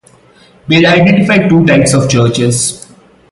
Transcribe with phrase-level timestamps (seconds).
[0.67, 2.87] Bale identified two types of churches.